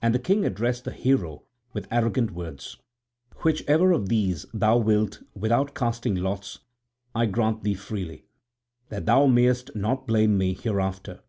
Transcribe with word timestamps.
And 0.00 0.14
the 0.14 0.20
king 0.20 0.44
addressed 0.44 0.84
the 0.84 0.92
hero 0.92 1.42
with 1.72 1.88
arrogant 1.90 2.30
words: 2.30 2.76
"Whichever 3.42 3.90
of 3.90 4.08
these 4.08 4.46
thou 4.54 4.78
wilt, 4.78 5.24
without 5.34 5.74
casting 5.74 6.14
lots, 6.14 6.60
I 7.16 7.26
grant 7.26 7.64
thee 7.64 7.74
freely, 7.74 8.26
that 8.90 9.06
thou 9.06 9.26
mayst 9.26 9.74
not 9.74 10.06
blame 10.06 10.38
me 10.38 10.54
hereafter. 10.54 11.24